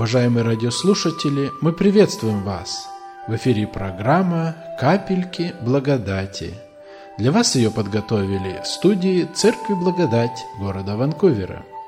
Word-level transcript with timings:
Уважаемые 0.00 0.44
радиослушатели, 0.44 1.52
мы 1.60 1.74
приветствуем 1.74 2.42
вас. 2.42 2.88
В 3.28 3.36
эфире 3.36 3.66
программа 3.66 4.56
«Капельки 4.80 5.52
благодати». 5.60 6.54
Для 7.18 7.30
вас 7.30 7.54
ее 7.54 7.70
подготовили 7.70 8.62
в 8.64 8.66
студии 8.66 9.28
Церкви 9.34 9.74
Благодать 9.74 10.42
города 10.58 10.96
Ванкувера– 10.96 11.66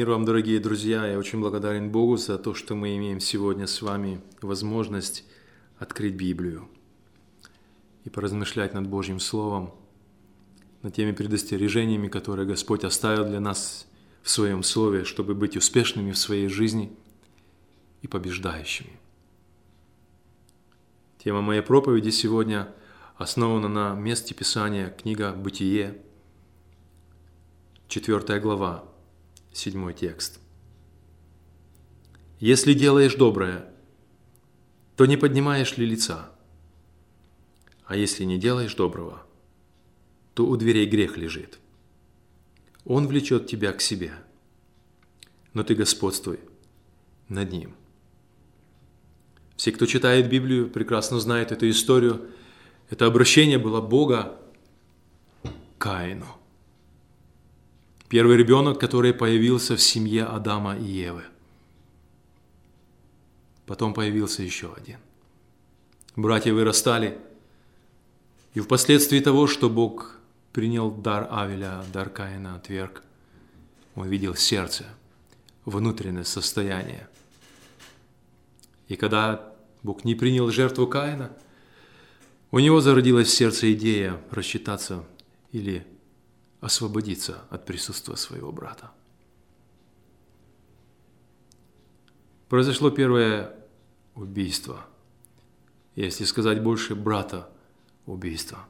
Мир 0.00 0.08
вам, 0.08 0.24
дорогие 0.24 0.58
друзья! 0.60 1.06
Я 1.06 1.18
очень 1.18 1.40
благодарен 1.40 1.92
Богу 1.92 2.16
за 2.16 2.38
то, 2.38 2.54
что 2.54 2.74
мы 2.74 2.96
имеем 2.96 3.20
сегодня 3.20 3.66
с 3.66 3.82
вами 3.82 4.22
возможность 4.40 5.26
открыть 5.78 6.14
Библию 6.14 6.70
и 8.04 8.08
поразмышлять 8.08 8.72
над 8.72 8.86
Божьим 8.86 9.20
Словом, 9.20 9.74
над 10.80 10.94
теми 10.94 11.12
предостережениями, 11.12 12.08
которые 12.08 12.48
Господь 12.48 12.82
оставил 12.82 13.26
для 13.26 13.40
нас 13.40 13.86
в 14.22 14.30
Своем 14.30 14.62
Слове, 14.62 15.04
чтобы 15.04 15.34
быть 15.34 15.58
успешными 15.58 16.12
в 16.12 16.18
своей 16.18 16.48
жизни 16.48 16.96
и 18.00 18.08
побеждающими. 18.08 18.98
Тема 21.22 21.42
моей 21.42 21.60
проповеди 21.60 22.08
сегодня 22.08 22.72
основана 23.18 23.68
на 23.68 23.94
месте 23.94 24.34
Писания 24.34 24.88
книга 24.88 25.34
«Бытие», 25.34 26.00
4 27.88 28.40
глава, 28.40 28.89
седьмой 29.52 29.94
текст. 29.94 30.40
«Если 32.38 32.72
делаешь 32.72 33.14
доброе, 33.14 33.72
то 34.96 35.06
не 35.06 35.16
поднимаешь 35.16 35.76
ли 35.76 35.86
лица? 35.86 36.30
А 37.84 37.96
если 37.96 38.24
не 38.24 38.38
делаешь 38.38 38.74
доброго, 38.74 39.26
то 40.34 40.46
у 40.46 40.56
дверей 40.56 40.86
грех 40.86 41.16
лежит. 41.16 41.58
Он 42.84 43.06
влечет 43.06 43.46
тебя 43.46 43.72
к 43.72 43.80
себе, 43.80 44.12
но 45.52 45.62
ты 45.64 45.74
господствуй 45.74 46.40
над 47.28 47.52
ним». 47.52 47.74
Все, 49.60 49.72
кто 49.72 49.84
читает 49.84 50.30
Библию, 50.30 50.70
прекрасно 50.70 51.20
знают 51.20 51.52
эту 51.52 51.68
историю. 51.68 52.30
Это 52.88 53.04
обращение 53.04 53.58
было 53.58 53.82
Бога 53.82 54.40
Каину. 55.76 56.39
Первый 58.10 58.36
ребенок, 58.36 58.80
который 58.80 59.14
появился 59.14 59.76
в 59.76 59.80
семье 59.80 60.24
Адама 60.24 60.76
и 60.76 60.82
Евы. 60.82 61.22
Потом 63.66 63.94
появился 63.94 64.42
еще 64.42 64.74
один. 64.74 64.98
Братья 66.16 66.52
вырастали, 66.52 67.18
и 68.54 68.58
впоследствии 68.58 69.20
того, 69.20 69.46
что 69.46 69.70
Бог 69.70 70.18
принял 70.52 70.90
дар 70.90 71.28
Авеля, 71.30 71.84
дар 71.92 72.10
Каина 72.10 72.56
отверг, 72.56 73.04
он 73.94 74.08
видел 74.08 74.34
сердце, 74.34 74.86
внутреннее 75.64 76.24
состояние. 76.24 77.08
И 78.88 78.96
когда 78.96 79.54
Бог 79.84 80.04
не 80.04 80.16
принял 80.16 80.50
жертву 80.50 80.88
Каина, 80.88 81.30
у 82.50 82.58
него 82.58 82.80
зародилась 82.80 83.28
в 83.28 83.36
сердце 83.36 83.72
идея 83.72 84.20
рассчитаться 84.32 85.04
или 85.52 85.86
освободиться 86.60 87.42
от 87.50 87.64
присутствия 87.64 88.16
своего 88.16 88.52
брата. 88.52 88.90
Произошло 92.48 92.90
первое 92.90 93.54
убийство, 94.14 94.84
если 95.94 96.24
сказать 96.24 96.62
больше, 96.62 96.94
брата 96.94 97.48
убийство. 98.06 98.66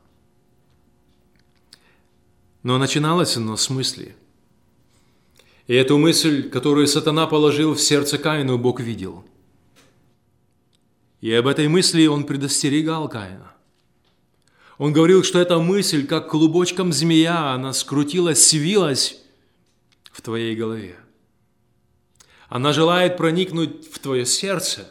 Но 2.63 2.79
начиналось 2.79 3.37
оно 3.37 3.57
с 3.57 3.71
мысли. 3.71 4.15
И 5.67 5.75
эту 5.75 5.97
мысль, 5.99 6.51
которую 6.51 6.87
сатана 6.87 7.27
положил 7.27 7.75
в 7.75 7.81
сердце 7.81 8.19
Каину, 8.19 8.59
Бог 8.59 8.81
видел. 8.81 9.25
И 11.21 11.33
об 11.33 11.47
этой 11.47 11.69
мысли 11.69 12.07
он 12.07 12.25
предостерегал 12.25 13.09
Каина. 13.09 13.55
Он 14.81 14.95
говорил, 14.95 15.23
что 15.23 15.39
эта 15.39 15.59
мысль, 15.59 16.07
как 16.07 16.31
клубочком 16.31 16.91
змея, 16.91 17.53
она 17.53 17.75
скрутилась, 17.75 18.47
свилась 18.47 19.21
в 20.11 20.23
твоей 20.23 20.57
голове. 20.57 20.97
Она 22.49 22.73
желает 22.73 23.19
проникнуть 23.19 23.93
в 23.93 23.99
твое 23.99 24.25
сердце, 24.25 24.91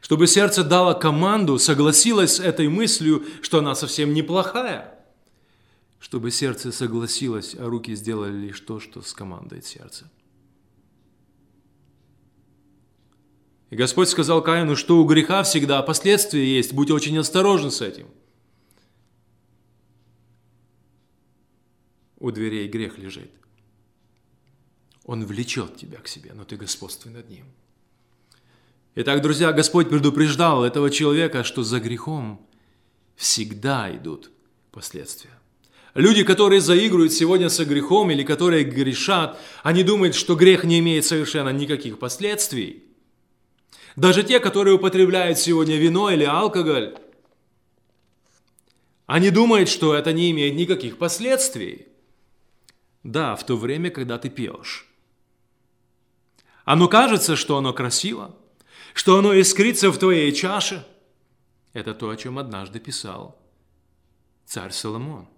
чтобы 0.00 0.26
сердце 0.26 0.64
дало 0.64 0.94
команду, 0.94 1.60
согласилось 1.60 2.38
с 2.38 2.40
этой 2.40 2.66
мыслью, 2.66 3.24
что 3.40 3.60
она 3.60 3.76
совсем 3.76 4.12
неплохая, 4.12 4.98
чтобы 6.00 6.32
сердце 6.32 6.72
согласилось, 6.72 7.54
а 7.54 7.66
руки 7.66 7.94
сделали 7.94 8.36
лишь 8.36 8.58
то, 8.58 8.80
что 8.80 9.00
скомандует 9.00 9.64
сердце. 9.64 10.10
И 13.70 13.76
Господь 13.76 14.08
сказал 14.08 14.42
Каину, 14.42 14.74
что 14.74 14.98
у 14.98 15.04
греха 15.04 15.44
всегда 15.44 15.80
последствия 15.82 16.44
есть, 16.44 16.72
будь 16.72 16.90
очень 16.90 17.16
осторожен 17.16 17.70
с 17.70 17.80
этим– 17.80 18.08
у 22.18 22.30
дверей 22.30 22.68
грех 22.68 22.98
лежит. 22.98 23.30
Он 25.04 25.24
влечет 25.24 25.76
тебя 25.76 25.98
к 25.98 26.08
себе, 26.08 26.32
но 26.34 26.44
ты 26.44 26.56
господствуй 26.56 27.12
над 27.12 27.28
ним. 27.28 27.44
Итак, 28.96 29.22
друзья, 29.22 29.52
Господь 29.52 29.88
предупреждал 29.88 30.64
этого 30.64 30.90
человека, 30.90 31.44
что 31.44 31.62
за 31.62 31.80
грехом 31.80 32.40
всегда 33.14 33.94
идут 33.94 34.30
последствия. 34.72 35.38
Люди, 35.94 36.24
которые 36.24 36.60
заигрывают 36.60 37.12
сегодня 37.12 37.48
со 37.48 37.64
грехом 37.64 38.10
или 38.10 38.22
которые 38.22 38.64
грешат, 38.64 39.38
они 39.62 39.82
думают, 39.82 40.14
что 40.14 40.34
грех 40.34 40.64
не 40.64 40.78
имеет 40.80 41.04
совершенно 41.04 41.50
никаких 41.50 41.98
последствий. 41.98 42.84
Даже 43.96 44.22
те, 44.22 44.40
которые 44.40 44.74
употребляют 44.74 45.38
сегодня 45.38 45.76
вино 45.76 46.10
или 46.10 46.24
алкоголь, 46.24 46.98
они 49.06 49.30
думают, 49.30 49.68
что 49.68 49.94
это 49.94 50.12
не 50.12 50.30
имеет 50.32 50.54
никаких 50.54 50.98
последствий. 50.98 51.86
Да, 53.06 53.36
в 53.36 53.46
то 53.46 53.56
время, 53.56 53.90
когда 53.90 54.18
ты 54.18 54.28
пьешь. 54.28 54.84
Оно 56.64 56.88
кажется, 56.88 57.36
что 57.36 57.56
оно 57.56 57.72
красиво, 57.72 58.34
что 58.94 59.16
оно 59.16 59.32
искрится 59.40 59.92
в 59.92 59.98
твоей 59.98 60.32
чаше. 60.32 60.84
Это 61.72 61.94
то, 61.94 62.10
о 62.10 62.16
чем 62.16 62.36
однажды 62.36 62.80
писал 62.80 63.38
царь 64.44 64.72
Соломон. 64.72 65.28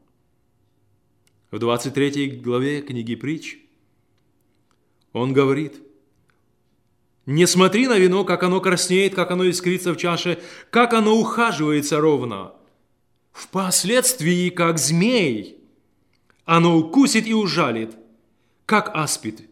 В 1.50 1.58
23 1.58 2.40
главе 2.40 2.80
книги 2.80 3.14
притч 3.14 3.58
он 5.12 5.34
говорит, 5.34 5.74
«Не 7.26 7.46
смотри 7.46 7.86
на 7.86 7.98
вино, 7.98 8.24
как 8.24 8.44
оно 8.44 8.62
краснеет, 8.62 9.14
как 9.14 9.30
оно 9.30 9.46
искрится 9.50 9.92
в 9.92 9.98
чаше, 9.98 10.40
как 10.70 10.94
оно 10.94 11.18
ухаживается 11.18 12.00
ровно. 12.00 12.54
Впоследствии, 13.32 14.48
как 14.48 14.78
змей, 14.78 15.57
оно 16.48 16.78
укусит 16.78 17.26
и 17.26 17.34
ужалит, 17.34 17.94
как 18.64 18.90
аспид. 18.94 19.42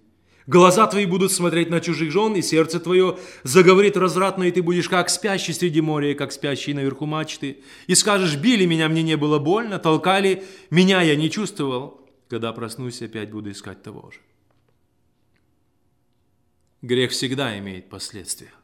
Глаза 0.46 0.86
твои 0.86 1.04
будут 1.04 1.30
смотреть 1.30 1.68
на 1.68 1.82
чужих 1.82 2.10
жен, 2.10 2.34
и 2.36 2.40
сердце 2.40 2.80
твое 2.80 3.18
заговорит 3.42 3.98
развратно, 3.98 4.44
и 4.44 4.50
ты 4.50 4.62
будешь 4.62 4.88
как 4.88 5.10
спящий 5.10 5.52
среди 5.52 5.82
моря, 5.82 6.14
как 6.14 6.32
спящий 6.32 6.72
наверху 6.72 7.04
мачты. 7.04 7.62
И 7.86 7.94
скажешь, 7.94 8.36
били 8.36 8.64
меня, 8.64 8.88
мне 8.88 9.02
не 9.02 9.18
было 9.18 9.38
больно, 9.38 9.78
толкали, 9.78 10.44
меня 10.70 11.02
я 11.02 11.16
не 11.16 11.30
чувствовал. 11.30 12.00
Когда 12.28 12.54
проснусь, 12.54 13.02
опять 13.02 13.30
буду 13.30 13.50
искать 13.50 13.82
того 13.82 14.10
же. 14.10 14.20
Грех 16.80 17.10
всегда 17.10 17.58
имеет 17.58 17.90
последствия. 17.90 18.54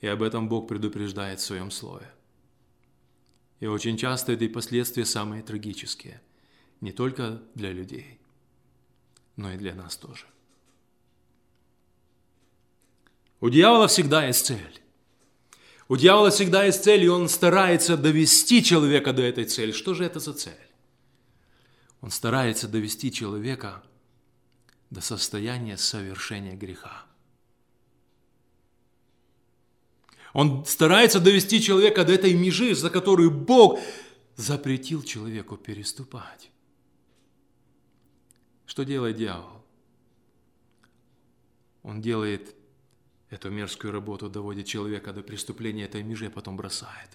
И 0.00 0.08
об 0.08 0.20
этом 0.20 0.48
Бог 0.48 0.66
предупреждает 0.66 1.38
в 1.38 1.44
своем 1.44 1.70
слове. 1.70 2.10
И 3.60 3.66
очень 3.66 3.96
часто 3.96 4.32
эти 4.32 4.48
последствия 4.48 5.04
самые 5.04 5.42
трагические. 5.42 6.20
Не 6.80 6.92
только 6.92 7.42
для 7.54 7.72
людей, 7.72 8.20
но 9.36 9.52
и 9.52 9.56
для 9.56 9.74
нас 9.74 9.96
тоже. 9.96 10.26
У 13.40 13.48
дьявола 13.48 13.88
всегда 13.88 14.26
есть 14.26 14.44
цель. 14.44 14.80
У 15.88 15.96
дьявола 15.96 16.30
всегда 16.30 16.64
есть 16.64 16.84
цель, 16.84 17.04
и 17.04 17.08
он 17.08 17.28
старается 17.28 17.96
довести 17.96 18.62
человека 18.62 19.12
до 19.12 19.22
этой 19.22 19.44
цели. 19.44 19.72
Что 19.72 19.94
же 19.94 20.04
это 20.04 20.20
за 20.20 20.34
цель? 20.34 20.52
Он 22.00 22.10
старается 22.10 22.68
довести 22.68 23.10
человека 23.10 23.82
до 24.90 25.00
состояния 25.00 25.76
совершения 25.76 26.56
греха. 26.56 27.05
Он 30.32 30.64
старается 30.64 31.20
довести 31.20 31.60
человека 31.60 32.04
до 32.04 32.12
этой 32.12 32.34
межи, 32.34 32.74
за 32.74 32.90
которую 32.90 33.30
Бог 33.30 33.78
запретил 34.36 35.02
человеку 35.02 35.56
переступать. 35.56 36.50
Что 38.66 38.84
делает 38.84 39.16
дьявол? 39.16 39.64
Он 41.82 42.02
делает 42.02 42.54
эту 43.30 43.50
мерзкую 43.50 43.92
работу, 43.92 44.28
доводит 44.28 44.66
человека 44.66 45.12
до 45.12 45.22
преступления 45.22 45.84
этой 45.84 46.02
межи, 46.02 46.26
а 46.26 46.30
потом 46.30 46.56
бросает. 46.56 47.10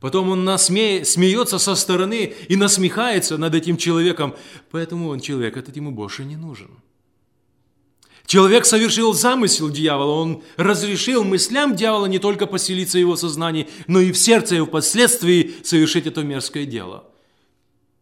Потом 0.00 0.28
он 0.28 0.44
насме... 0.44 1.04
смеется 1.04 1.58
со 1.58 1.74
стороны 1.74 2.34
и 2.48 2.56
насмехается 2.56 3.38
над 3.38 3.54
этим 3.54 3.76
человеком, 3.76 4.34
поэтому 4.70 5.08
он 5.08 5.20
человек 5.20 5.56
этот 5.56 5.76
ему 5.76 5.90
больше 5.90 6.24
не 6.24 6.36
нужен. 6.36 6.70
Человек 8.26 8.64
совершил 8.66 9.14
замысел 9.14 9.70
дьявола, 9.70 10.10
он 10.10 10.42
разрешил 10.56 11.22
мыслям 11.22 11.76
дьявола 11.76 12.06
не 12.06 12.18
только 12.18 12.46
поселиться 12.46 12.98
в 12.98 13.00
его 13.00 13.14
сознании, 13.14 13.68
но 13.86 14.00
и 14.00 14.10
в 14.10 14.18
сердце, 14.18 14.56
и 14.56 14.60
впоследствии 14.60 15.54
совершить 15.62 16.08
это 16.08 16.24
мерзкое 16.24 16.66
дело, 16.66 17.08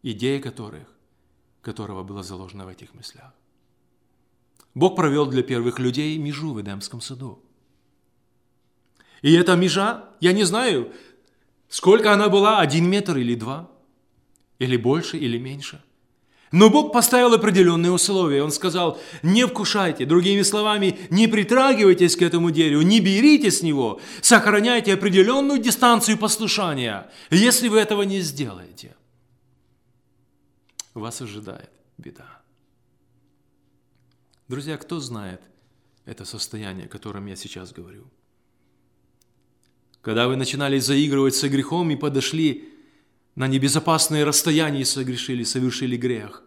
идея 0.01 0.41
которых, 0.41 0.87
которого 1.61 2.03
была 2.03 2.23
заложена 2.23 2.65
в 2.65 2.69
этих 2.69 2.95
мыслях. 2.95 3.33
Бог 4.73 4.95
провел 4.95 5.27
для 5.27 5.43
первых 5.43 5.77
людей 5.77 6.17
межу 6.17 6.53
в 6.53 6.61
Эдемском 6.61 7.01
саду. 7.01 7.39
И 9.21 9.31
эта 9.31 9.55
межа, 9.55 10.05
я 10.21 10.33
не 10.33 10.43
знаю, 10.43 10.91
сколько 11.69 12.11
она 12.11 12.29
была, 12.29 12.59
один 12.59 12.89
метр 12.89 13.17
или 13.17 13.35
два, 13.35 13.69
или 14.57 14.75
больше, 14.75 15.17
или 15.17 15.37
меньше– 15.37 15.83
но 16.51 16.69
Бог 16.69 16.93
поставил 16.93 17.33
определенные 17.33 17.91
условия. 17.91 18.43
Он 18.43 18.51
сказал, 18.51 18.99
не 19.23 19.45
вкушайте, 19.45 20.05
другими 20.05 20.41
словами, 20.43 20.97
не 21.09 21.27
притрагивайтесь 21.27 22.15
к 22.15 22.21
этому 22.21 22.51
дереву, 22.51 22.81
не 22.81 22.99
берите 22.99 23.51
с 23.51 23.61
него, 23.61 23.99
сохраняйте 24.21 24.93
определенную 24.93 25.59
дистанцию 25.59 26.17
послушания. 26.17 27.09
Если 27.29 27.67
вы 27.67 27.79
этого 27.79 28.03
не 28.03 28.21
сделаете, 28.21 28.95
вас 30.93 31.21
ожидает 31.21 31.69
беда. 31.97 32.41
Друзья, 34.47 34.77
кто 34.77 34.99
знает 34.99 35.41
это 36.05 36.23
состояние, 36.23 36.85
о 36.85 36.89
котором 36.89 37.25
я 37.25 37.35
сейчас 37.35 37.73
говорю? 37.73 38.05
Когда 40.01 40.27
вы 40.27 40.35
начинали 40.35 40.77
заигрывать 40.77 41.33
со 41.33 41.49
грехом 41.49 41.89
и 41.89 41.95
подошли 41.95 42.74
на 43.35 43.47
небезопасное 43.47 44.25
расстояние 44.25 44.83
и 44.83 44.85
согрешили, 44.85 45.43
совершили 45.43 45.97
грех, 45.97 46.43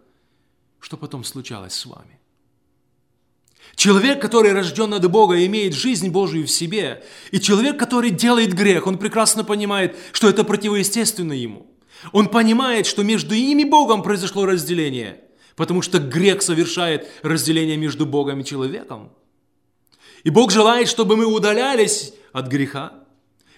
что 0.80 0.96
потом 0.96 1.24
случалось 1.24 1.74
с 1.74 1.86
вами? 1.86 2.18
Человек, 3.74 4.20
который 4.20 4.52
рожден 4.52 4.92
от 4.94 5.08
Бога, 5.08 5.44
имеет 5.46 5.72
жизнь 5.72 6.08
Божию 6.08 6.46
в 6.46 6.50
себе. 6.50 7.04
И 7.30 7.38
человек, 7.38 7.78
который 7.78 8.10
делает 8.10 8.52
грех, 8.52 8.88
он 8.88 8.98
прекрасно 8.98 9.44
понимает, 9.44 9.96
что 10.12 10.28
это 10.28 10.42
противоестественно 10.42 11.32
ему. 11.32 11.66
Он 12.12 12.28
понимает, 12.28 12.86
что 12.86 13.04
между 13.04 13.34
ими 13.34 13.62
и 13.62 13.64
Богом 13.64 14.02
произошло 14.02 14.46
разделение, 14.46 15.20
потому 15.54 15.82
что 15.82 15.98
грех 16.00 16.42
совершает 16.42 17.08
разделение 17.22 17.76
между 17.76 18.06
Богом 18.06 18.40
и 18.40 18.44
человеком. 18.44 19.12
И 20.24 20.30
Бог 20.30 20.50
желает, 20.50 20.88
чтобы 20.88 21.16
мы 21.16 21.26
удалялись 21.26 22.14
от 22.32 22.48
греха, 22.48 23.04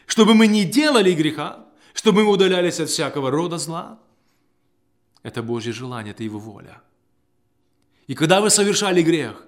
чтобы 0.07 0.35
мы 0.35 0.47
не 0.47 0.65
делали 0.65 1.13
греха, 1.13 1.67
чтобы 1.95 2.25
мы 2.25 2.33
удалялись 2.33 2.81
от 2.81 2.89
всякого 2.89 3.31
рода 3.31 3.59
зла. 3.59 3.99
Это 5.23 5.43
Божье 5.43 5.73
желание, 5.73 6.13
это 6.13 6.25
Его 6.25 6.39
воля. 6.39 6.83
И 8.07 8.15
когда 8.15 8.41
вы 8.41 8.51
совершали 8.51 9.03
грех, 9.03 9.47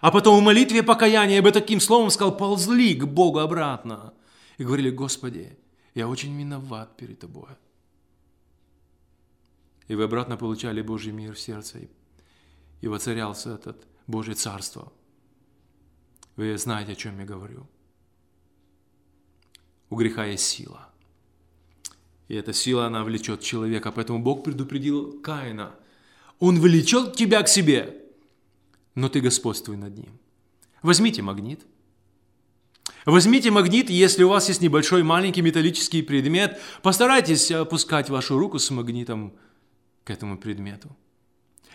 а 0.00 0.10
потом 0.10 0.38
в 0.38 0.42
молитве 0.42 0.82
покаяния 0.82 1.42
бы 1.42 1.52
таким 1.52 1.80
словом 1.80 2.10
сказал, 2.10 2.36
ползли 2.36 2.94
к 2.94 3.04
Богу 3.04 3.38
обратно. 3.38 4.12
И 4.58 4.64
говорили, 4.64 4.90
Господи, 4.90 5.58
я 5.94 6.08
очень 6.08 6.36
виноват 6.38 6.96
перед 6.96 7.18
Тобой. 7.18 7.48
И 9.88 9.94
вы 9.94 10.04
обратно 10.04 10.36
получали 10.36 10.82
Божий 10.82 11.12
мир 11.12 11.34
в 11.34 11.40
сердце, 11.40 11.88
и 12.80 12.88
воцарялся 12.88 13.54
этот 13.54 13.86
Божье 14.06 14.34
Царство. 14.34 14.92
Вы 16.36 16.58
знаете, 16.58 16.92
о 16.92 16.96
чем 16.96 17.18
я 17.20 17.24
говорю. 17.24 17.66
У 19.88 19.96
греха 19.96 20.24
есть 20.24 20.44
сила– 20.44 20.90
и 22.28 22.34
эта 22.34 22.52
сила, 22.52 22.86
она 22.86 23.04
влечет 23.04 23.40
человека. 23.40 23.92
Поэтому 23.92 24.18
Бог 24.18 24.44
предупредил 24.44 25.20
Каина. 25.20 25.74
Он 26.38 26.60
влечет 26.60 27.16
тебя 27.16 27.42
к 27.42 27.48
себе, 27.48 27.96
но 28.94 29.08
ты 29.08 29.20
господствуй 29.20 29.76
над 29.76 29.96
ним. 29.96 30.18
Возьмите 30.82 31.22
магнит. 31.22 31.60
Возьмите 33.04 33.50
магнит, 33.50 33.88
если 33.88 34.24
у 34.24 34.28
вас 34.28 34.48
есть 34.48 34.60
небольшой 34.60 35.02
маленький 35.02 35.42
металлический 35.42 36.02
предмет, 36.02 36.60
постарайтесь 36.82 37.50
опускать 37.50 38.10
вашу 38.10 38.38
руку 38.38 38.58
с 38.58 38.70
магнитом 38.70 39.32
к 40.04 40.10
этому 40.10 40.36
предмету. 40.36 40.94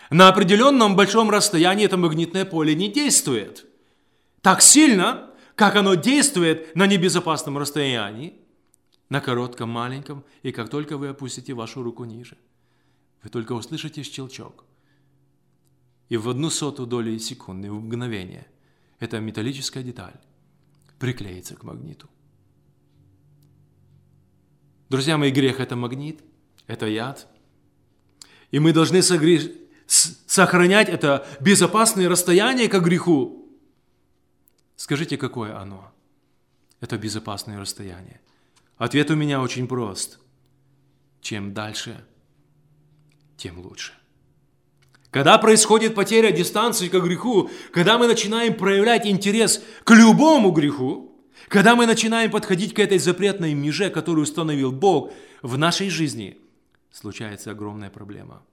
На 0.10 0.28
определенном 0.28 0.96
большом 0.98 1.30
расстоянии 1.30 1.86
это 1.86 1.96
магнитное 1.96 2.44
поле 2.44 2.76
не 2.76 2.90
действует. 2.90 3.66
Так 4.42 4.62
сильно, 4.62 5.30
как 5.56 5.78
оно 5.78 5.96
действует 5.96 6.76
на 6.76 6.86
небезопасном 6.86 7.58
расстоянии, 7.58 8.41
на 9.12 9.20
коротком, 9.20 9.70
маленьком, 9.70 10.24
и 10.42 10.54
как 10.54 10.70
только 10.70 10.98
вы 10.98 11.10
опустите 11.10 11.54
вашу 11.54 11.84
руку 11.84 12.06
ниже, 12.06 12.38
вы 13.22 13.30
только 13.30 13.52
услышите 13.52 14.04
щелчок. 14.04 14.64
И 16.08 16.16
в 16.16 16.30
одну 16.30 16.50
сотую 16.50 16.88
долю 16.88 17.20
секунды, 17.20 17.70
в 17.70 17.74
мгновение, 17.74 18.48
эта 19.00 19.20
металлическая 19.20 19.84
деталь 19.84 20.14
приклеится 20.98 21.58
к 21.58 21.64
магниту. 21.64 22.10
Друзья 24.88 25.18
мои, 25.18 25.32
грех– 25.32 25.60
это 25.60 25.76
магнит, 25.76 26.22
это 26.68 26.88
яд. 26.88 27.28
И 28.50 28.60
мы 28.60 28.72
должны 28.72 29.02
согре... 29.02 29.42
сохранять 29.88 30.88
это 30.88 31.28
безопасное 31.42 32.08
расстояние 32.08 32.70
к 32.70 32.80
греху. 32.80 33.46
Скажите, 34.78 35.18
какое 35.18 35.60
оно? 35.60 35.92
Это 36.80 36.98
безопасное 36.98 37.60
расстояние. 37.60 38.22
Ответ 38.82 39.12
у 39.12 39.16
меня 39.16 39.44
очень 39.44 39.68
прост. 39.68 40.18
Чем 41.22 41.54
дальше, 41.54 42.04
тем 43.38 43.60
лучше. 43.60 43.94
Когда 45.12 45.38
происходит 45.38 45.94
потеря 45.94 46.32
дистанции 46.32 46.88
к 46.88 46.94
греху, 46.94 47.52
когда 47.72 48.00
мы 48.00 48.08
начинаем 48.08 48.56
проявлять 48.56 49.06
интерес 49.06 49.62
к 49.84 49.92
любому 49.92 50.50
греху, 50.50 51.16
когда 51.48 51.76
мы 51.76 51.86
начинаем 51.86 52.32
подходить 52.32 52.74
к 52.74 52.80
этой 52.80 52.98
запретной 52.98 53.54
меже, 53.54 53.92
которую 53.92 54.24
установил 54.24 54.72
Бог 54.72 55.14
в 55.44 55.60
нашей 55.60 55.92
жизни, 55.92 56.40
случается 56.90 57.52
огромная 57.52 57.92
проблема. 57.92 58.44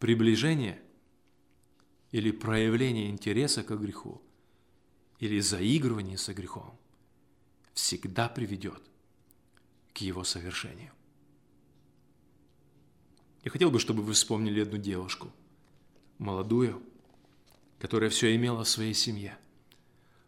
Приближение 0.00 0.82
или 2.10 2.32
проявление 2.32 3.08
интереса 3.08 3.62
к 3.62 3.70
греху 3.78 4.20
или 5.20 5.38
заигрывание 5.38 6.18
со 6.18 6.34
грехом 6.34 6.76
всегда 7.74 8.28
приведет 8.28 8.82
к 9.92 9.98
его 9.98 10.24
совершению. 10.24 10.92
Я 13.44 13.50
хотел 13.50 13.70
бы, 13.70 13.80
чтобы 13.80 14.02
вы 14.02 14.12
вспомнили 14.12 14.60
одну 14.60 14.78
девушку, 14.78 15.32
молодую, 16.18 16.82
которая 17.78 18.10
все 18.10 18.34
имела 18.36 18.64
в 18.64 18.68
своей 18.68 18.94
семье. 18.94 19.36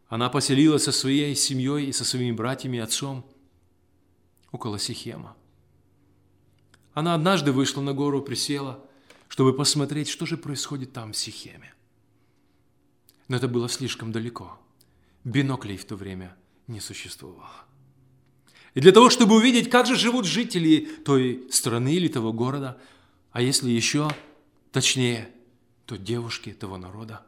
Она 0.08 0.28
поселилась 0.28 0.84
со 0.84 0.92
своей 0.92 1.34
семьей 1.34 1.86
и 1.86 1.92
со 1.92 2.04
своими 2.04 2.32
братьями 2.32 2.78
и 2.78 2.80
отцом 2.80 3.24
около 4.50 4.78
Сихема. 4.78 5.36
Она 6.92 7.14
однажды 7.14 7.52
вышла 7.52 7.80
на 7.80 7.92
гору, 7.92 8.22
присела, 8.22 8.84
чтобы 9.28 9.52
посмотреть, 9.52 10.08
что 10.08 10.26
же 10.26 10.36
происходит 10.36 10.92
там 10.92 11.12
в 11.12 11.16
Сихеме. 11.16 11.74
Но 13.28 13.36
это 13.36 13.48
было 13.48 13.68
слишком 13.68 14.12
далеко. 14.12 14.58
Биноклей 15.24 15.76
в 15.76 15.84
то 15.84 15.96
время 15.96 16.36
не 16.66 16.80
существовало. 16.80 17.64
И 18.74 18.80
для 18.80 18.92
того, 18.92 19.08
чтобы 19.08 19.36
увидеть, 19.36 19.70
как 19.70 19.86
же 19.86 19.96
живут 19.96 20.24
жители 20.24 20.80
той 21.04 21.46
страны 21.50 21.94
или 21.94 22.08
того 22.08 22.32
города, 22.32 22.80
а 23.30 23.40
если 23.40 23.70
еще 23.70 24.10
точнее, 24.72 25.30
то 25.86 25.96
девушки 25.96 26.52
того 26.52 26.76
народа. 26.76 27.24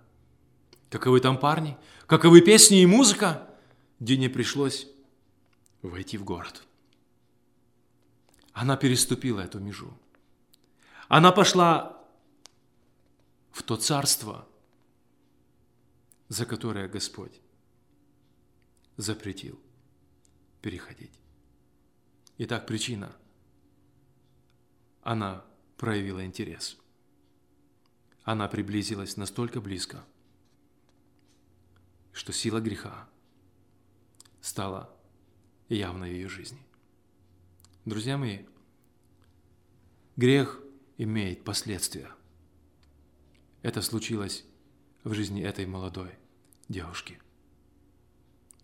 Каковы 0.90 1.21
там 1.21 1.38
парни, 1.38 1.76
каковы 2.07 2.40
песни 2.40 2.81
и 2.83 2.87
музыка, 2.87 3.49
Дине 4.00 4.28
пришлось 4.28 4.88
войти 5.83 6.19
в 6.19 6.25
город. 6.25 6.64
Она 8.52 8.76
переступила 8.76 9.40
эту 9.40 9.61
межу. 9.61 9.97
Она 11.09 11.31
пошла 11.31 12.02
в 13.52 13.62
то 13.62 13.76
царство, 13.76 14.49
за 16.28 16.47
которое 16.47 16.88
Господь 16.88 17.40
запретил 18.96 19.60
переходить. 20.62 21.12
Итак, 22.38 22.66
причина. 22.66 23.14
Она 25.02 25.44
проявила 25.76 26.24
интерес. 26.24 26.76
Она 28.24 28.48
приблизилась 28.48 29.16
настолько 29.16 29.60
близко, 29.60 30.04
что 32.12 32.32
сила 32.32 32.60
греха 32.60 33.08
стало 34.40 34.92
явно 35.68 36.06
в 36.06 36.10
ее 36.10 36.28
жизни. 36.28 36.66
Друзья 37.84 38.16
мои, 38.18 38.40
грех 40.16 40.60
имеет 40.98 41.44
последствия. 41.44 42.10
Это 43.62 43.80
случилось 43.82 44.44
в 45.04 45.14
жизни 45.14 45.42
этой 45.42 45.66
молодой 45.66 46.10
девушки. 46.68 47.20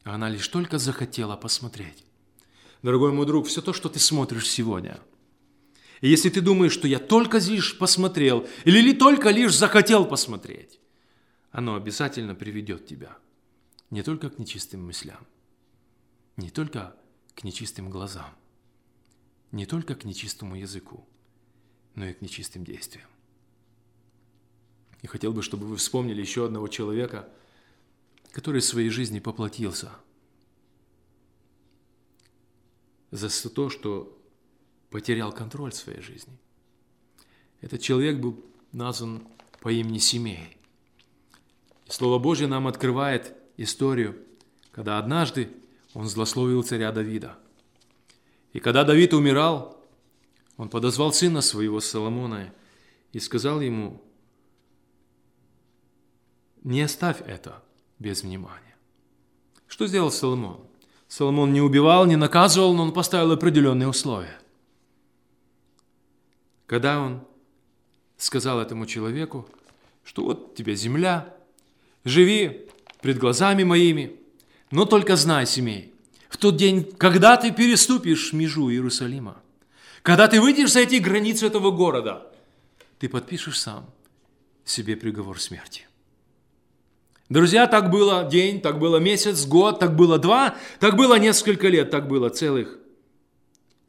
Она 0.05 0.29
лишь 0.29 0.49
только 0.49 0.79
захотела 0.79 1.37
посмотреть. 1.37 2.05
Дорогой 2.83 3.13
мой 3.13 3.27
друг, 3.27 3.47
все 3.47 3.63
то, 3.63 3.73
что 3.73 3.89
ты 3.89 4.01
смотришь 4.01 4.49
сегодня, 4.49 5.01
и 6.01 6.09
если 6.09 6.31
ты 6.31 6.41
думаешь, 6.41 6.73
что 6.73 6.89
я 6.89 6.99
только 6.99 7.39
лишь 7.39 7.79
посмотрел, 7.79 8.47
или 8.65 8.81
ли 8.81 8.93
только 8.93 9.31
лишь 9.31 9.57
захотел 9.57 10.05
посмотреть, 10.05 10.81
оно 11.53 11.77
обязательно 11.77 12.35
приведет 12.35 12.87
тебя 12.87 13.17
не 13.91 14.03
только 14.03 14.29
к 14.29 14.39
нечистым 14.39 14.85
мыслям, 14.85 15.25
не 16.37 16.51
только 16.51 16.97
к 17.37 17.45
нечистым 17.45 17.89
глазам, 17.89 18.35
не 19.53 19.65
только 19.65 19.95
к 19.95 20.05
нечистому 20.05 20.57
языку, 20.57 21.07
но 21.95 22.07
и 22.07 22.15
к 22.15 22.21
нечистым 22.21 22.65
действиям. 22.65 23.07
И 25.03 25.07
хотел 25.07 25.33
бы, 25.33 25.43
чтобы 25.43 25.67
вы 25.67 25.77
вспомнили 25.77 26.21
еще 26.21 26.47
одного 26.47 26.67
человека, 26.67 27.29
который 28.33 28.63
своей 28.63 28.89
жизни 28.89 29.21
поплатился 29.21 29.93
за 33.11 33.51
то, 33.51 33.69
что 33.69 34.19
потерял 34.91 35.33
контроль 35.33 35.73
своей 35.73 36.01
жизни. 36.01 36.37
Этот 37.61 37.83
человек 37.83 38.19
был 38.19 38.43
назван 38.73 39.29
по 39.61 39.71
имени 39.71 39.99
Семей. 39.99 40.57
И 41.87 41.91
Слово 41.91 42.19
Божье 42.19 42.47
нам 42.47 42.67
открывает 42.67 43.37
историю, 43.59 44.17
когда 44.73 44.99
однажды 44.99 45.51
он 45.93 46.07
злословил 46.09 46.63
царя 46.63 46.91
Давида. 46.91 47.39
И 48.55 48.61
когда 48.61 48.83
Давид 48.83 49.13
умирал, 49.13 49.79
он 50.57 50.71
подозвал 50.71 51.13
сына 51.13 51.43
своего 51.43 51.81
Соломона 51.81 52.53
и 53.13 53.21
сказал 53.21 53.61
ему, 53.61 54.03
не 56.63 56.81
оставь 56.81 57.21
это 57.27 57.63
без 58.03 58.23
внимания. 58.23 58.77
Что 59.67 59.87
сделал 59.87 60.11
Соломон? 60.11 60.61
Соломон 61.09 61.53
не 61.53 61.61
убивал, 61.61 62.05
не 62.05 62.17
наказывал, 62.17 62.75
но 62.75 62.83
он 62.83 62.93
поставил 62.93 63.33
определенные 63.33 63.89
условия. 63.89 64.39
Когда 66.67 67.01
он 67.01 67.23
сказал 68.17 68.61
этому 68.61 68.87
человеку, 68.87 69.49
что 70.05 70.25
вот 70.25 70.55
тебе 70.55 70.75
земля, 70.75 71.35
живи 72.05 72.67
пред 73.01 73.19
глазами 73.19 73.63
моими, 73.63 74.17
но 74.71 74.85
только 74.85 75.17
знай, 75.17 75.47
семей, 75.47 75.95
в 76.29 76.39
тот 76.39 76.57
день, 76.57 76.85
когда 76.85 77.37
ты 77.37 77.53
переступишь 77.53 78.33
межу 78.33 78.71
Иерусалима, 78.71 79.41
когда 80.03 80.29
ты 80.29 80.41
выйдешь 80.41 80.73
за 80.73 80.81
эти 80.81 80.97
границы 80.97 81.47
этого 81.47 81.71
города, 81.71 82.33
ты 82.99 83.09
подпишешь 83.09 83.61
сам 83.61 83.89
себе 84.65 84.97
приговор 84.97 85.41
смерти. 85.41 85.87
Друзья, 87.33 87.67
так 87.67 87.89
было 87.89 88.29
день, 88.29 88.61
так 88.61 88.79
было 88.79 88.99
месяц, 88.99 89.47
год, 89.47 89.81
так 89.81 89.97
было 89.97 90.19
два, 90.19 90.55
так 90.79 90.97
было 90.97 91.19
несколько 91.19 91.69
лет, 91.69 91.91
так 91.91 92.07
было 92.07 92.29
целых 92.29 92.79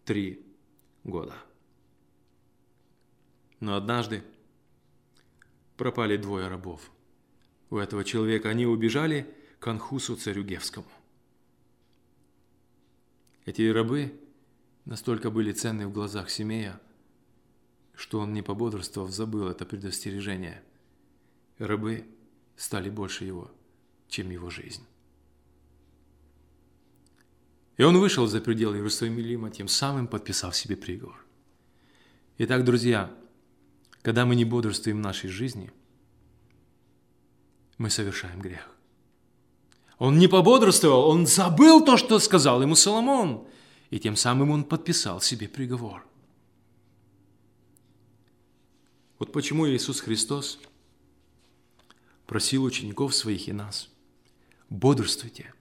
три 0.05 0.45
года. 1.03 1.33
Но 3.59 3.75
однажды 3.75 4.23
пропали 5.75 6.15
двое 6.15 6.47
рабов. 6.47 6.89
У 7.69 7.75
этого 7.75 8.05
человека 8.05 8.47
они 8.47 8.65
убежали 8.65 9.29
к 9.59 9.67
Анхусу 9.67 10.15
царю 10.15 10.45
Гевскому. 10.45 10.87
Эти 13.43 13.69
рабы 13.69 14.17
настолько 14.85 15.29
были 15.29 15.51
ценны 15.51 15.85
в 15.85 15.91
глазах 15.91 16.29
Семея, 16.29 16.79
что 17.93 18.19
он, 18.19 18.33
не 18.33 18.41
пободрствовав, 18.41 19.11
забыл 19.11 19.49
это 19.49 19.65
предостережение. 19.65 20.63
Рабы 21.57 22.05
стали 22.55 22.89
больше 22.89 23.25
его, 23.25 23.51
чем 24.07 24.29
его 24.29 24.49
жизнь. 24.49 24.83
И 27.77 27.83
он 27.83 27.97
вышел 27.97 28.27
за 28.27 28.39
пределы 28.39 28.77
Иерусалима, 28.77 29.49
тем 29.49 29.67
самым 29.67 30.07
подписав 30.07 30.55
себе 30.55 30.75
приговор. 30.75 31.25
Итак, 32.37 32.63
друзья, 32.63 33.11
когда 34.01 34.25
мы 34.25 34.35
не 34.35 34.45
бодрствуем 34.45 34.97
в 34.97 35.01
нашей 35.01 35.29
жизни, 35.29 35.71
мы 37.77 37.89
совершаем 37.89 38.39
грех. 38.39 38.69
Он 39.97 40.17
не 40.19 40.27
пободрствовал, 40.27 41.07
он 41.09 41.25
забыл 41.25 41.83
то, 41.83 41.97
что 41.97 42.19
сказал 42.19 42.61
ему 42.61 42.75
Соломон, 42.75 43.47
и 43.89 43.99
тем 43.99 44.15
самым 44.15 44.51
он 44.51 44.63
подписал 44.63 45.21
себе 45.21 45.47
приговор. 45.47 46.05
Вот 49.17 49.31
почему 49.31 49.67
Иисус 49.67 50.01
Христос– 50.01 50.59
просил 52.25 52.63
учеников 52.63 53.13
своих 53.15 53.47
и 53.47 53.53
нас. 53.53 53.89
Бодрствуйте 54.69 55.53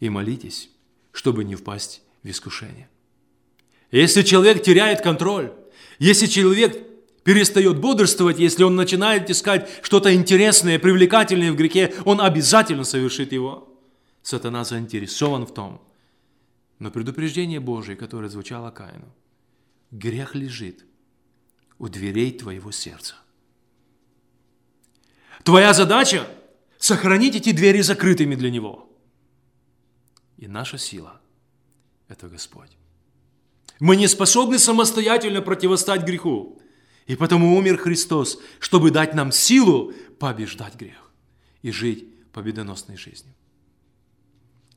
и 0.00 0.08
молитесь, 0.08 0.70
чтобы 1.12 1.44
не 1.44 1.54
впасть 1.54 2.02
в 2.22 2.28
искушение. 2.28 2.88
Если 3.90 4.22
человек 4.22 4.62
теряет 4.62 5.00
контроль, 5.00 5.52
если 5.98 6.26
человек 6.26 6.76
перестает 7.24 7.78
бодрствовать, 7.78 8.38
если 8.38 8.62
он 8.62 8.76
начинает 8.76 9.30
искать 9.30 9.68
что-то 9.82 10.14
интересное, 10.14 10.78
привлекательное 10.78 11.52
в 11.52 11.56
грехе, 11.56 11.94
он 12.04 12.20
обязательно 12.20 12.84
совершит 12.84 13.32
его. 13.32 13.78
Сатана 14.22 14.64
заинтересован 14.64 15.46
в 15.46 15.54
том. 15.54 15.80
Но 16.78 16.90
предупреждение 16.90 17.60
Божие, 17.60 17.96
которое 17.96 18.28
звучало 18.28 18.70
Каину, 18.70 19.12
грех 19.90 20.34
лежит 20.34 20.84
у 21.78 21.88
дверей 21.88 22.32
твоего 22.32 22.70
сердца. 22.70 23.14
Твоя 25.48 25.72
задача– 25.72 26.28
сохранить 26.78 27.34
эти 27.34 27.52
двери 27.52 27.80
закрытыми 27.80 28.34
для 28.34 28.50
Него. 28.50 28.86
И 30.36 30.46
наша 30.46 30.76
сила– 30.76 31.22
это 32.08 32.28
Господь. 32.28 32.68
Мы 33.80 33.96
не 33.96 34.08
способны 34.08 34.58
самостоятельно 34.58 35.40
противостать 35.40 36.02
греху. 36.02 36.60
И 37.06 37.16
потому 37.16 37.56
умер 37.56 37.78
Христос, 37.78 38.38
чтобы 38.60 38.90
дать 38.90 39.14
нам 39.14 39.32
силу 39.32 39.94
побеждать 40.18 40.74
грех 40.74 41.10
и 41.62 41.70
жить 41.70 42.04
победоносной 42.32 42.98
жизнью. 42.98 43.32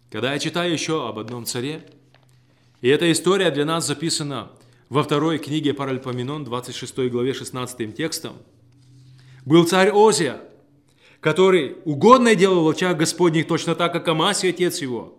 Когда 0.09 0.31
я 0.31 0.39
читаю 0.39 0.71
еще 0.71 1.05
об 1.05 1.19
одном 1.19 1.45
царе, 1.45 1.85
и 2.79 2.87
эта 2.87 3.11
история 3.11 3.51
для 3.51 3.65
нас 3.65 3.85
записана 3.85 4.53
во 4.87 5.03
второй 5.03 5.37
книге 5.37 5.73
Паральпоменон, 5.73 6.45
26 6.45 7.09
главе 7.09 7.33
16 7.33 7.93
текстом, 7.93 8.37
был 9.43 9.65
царь 9.65 9.91
Озия– 9.93 10.39
который 11.21 11.77
угодное 11.85 12.35
делал 12.35 12.65
в 12.65 12.69
очах 12.69 12.97
Господних, 12.97 13.47
точно 13.47 13.75
так, 13.75 13.93
как 13.93 14.07
Амасий, 14.07 14.49
отец 14.49 14.81
его. 14.81 15.17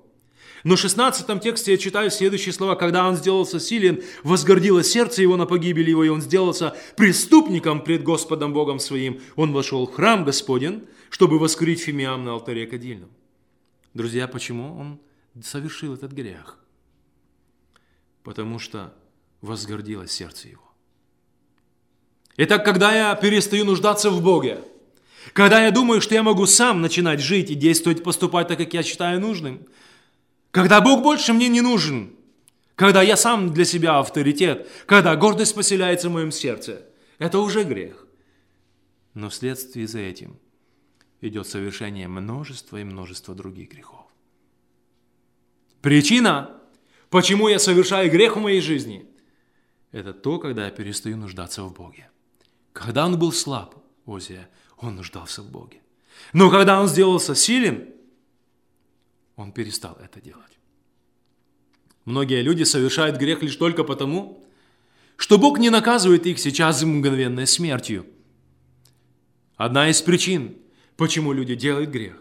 Но 0.65 0.77
в 0.77 0.79
16 0.79 1.41
тексте 1.41 1.73
я 1.73 1.79
читаю 1.79 2.11
следующие 2.11 2.53
слова. 2.53 2.77
«Когда 2.77 3.09
он 3.09 3.17
сделался 3.17 3.59
силен, 3.59 4.03
возгордилось 4.23 4.91
сердце 4.91 5.23
его 5.23 5.37
на 5.37 5.47
погибель 5.47 5.89
его, 5.89 6.05
и 6.05 6.09
он 6.09 6.21
сделался 6.21 6.77
преступником 6.97 7.83
пред 7.83 8.05
Господом 8.05 8.53
Богом 8.53 8.79
своим. 8.79 9.21
Он 9.35 9.53
вошел 9.53 9.87
в 9.87 9.95
храм 9.95 10.25
Господен, 10.25 10.87
чтобы 11.11 11.39
воскурить 11.39 11.81
фимиам 11.81 12.25
на 12.25 12.33
алтаре 12.33 12.67
кадильном». 12.67 13.11
Друзья, 13.95 14.29
почему 14.29 14.79
он 14.79 15.01
совершил 15.43 15.95
этот 15.95 16.13
грех? 16.13 16.59
Потому 18.23 18.61
что 18.61 18.95
возгордилось 19.41 20.13
сердце 20.13 20.49
его. 20.49 20.63
Итак, 22.37 22.65
когда 22.65 22.95
я 22.95 23.15
перестаю 23.17 23.65
нуждаться 23.65 24.11
в 24.11 24.23
Боге, 24.23 24.63
когда 25.33 25.65
я 25.65 25.71
думаю, 25.71 26.01
что 26.01 26.15
я 26.15 26.23
могу 26.23 26.47
сам 26.47 26.81
начинать 26.81 27.21
жить 27.21 27.51
и 27.51 27.55
действовать, 27.55 28.03
поступать 28.03 28.49
так, 28.49 28.59
как 28.59 28.75
я 28.75 28.83
считаю 28.83 29.21
нужным. 29.21 29.67
Когда 30.51 30.81
Бог 30.81 31.03
больше 31.03 31.33
мне 31.33 31.49
не 31.49 31.61
нужен. 31.61 32.15
Когда 32.75 33.03
я 33.03 33.17
сам 33.17 33.53
для 33.53 33.65
себя 33.65 33.99
авторитет. 33.99 34.69
Когда 34.87 35.15
гордость 35.17 35.55
поселяется 35.55 36.09
в 36.09 36.13
моем 36.13 36.33
сердце. 36.33 36.83
Это 37.19 37.39
уже 37.39 37.65
грех. 37.65 38.07
Но 39.15 39.29
вследствие 39.29 39.87
за 39.87 40.01
этим 40.01 40.39
идет 41.21 41.47
совершение 41.47 42.09
множества 42.09 42.79
и 42.79 42.85
множества 42.85 43.35
других 43.35 43.71
грехов. 43.71 44.07
Причина, 45.81 46.61
почему 47.11 47.49
я 47.49 47.59
совершаю 47.59 48.11
грех 48.11 48.37
в 48.37 48.41
моей 48.41 48.61
жизни, 48.61 49.07
это 49.93 50.13
то, 50.13 50.39
когда 50.39 50.65
я 50.65 50.71
перестаю 50.71 51.17
нуждаться 51.17 51.63
в 51.63 51.73
Боге. 51.73 52.11
Когда 52.73 53.07
он 53.07 53.19
был 53.19 53.33
слаб, 53.33 53.77
Озия, 54.07 54.49
он 54.83 54.97
нуждался 54.97 55.43
в 55.43 55.51
Боге. 55.51 55.81
Но 56.33 56.51
когда 56.51 56.81
он 56.81 56.89
сделался 56.89 57.35
силен, 57.35 57.89
он 59.37 59.53
перестал 59.53 59.97
это 60.03 60.21
делать. 60.21 60.59
Многие 62.05 62.43
люди 62.43 62.65
совершают 62.65 63.17
грех 63.17 63.43
лишь 63.43 63.57
только 63.57 63.85
потому, 63.85 64.45
что 65.17 65.39
Бог 65.39 65.59
не 65.59 65.71
наказывает 65.71 66.27
их 66.27 66.39
сейчас 66.39 66.83
мгновенной 66.83 67.47
смертью. 67.47 68.07
Одна 69.57 69.89
из 69.89 70.03
причин, 70.03 70.57
почему 70.97 71.33
люди 71.33 71.55
делают 71.55 71.91
грех, 71.91 72.17